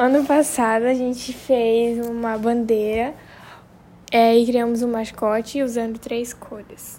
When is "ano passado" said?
0.00-0.84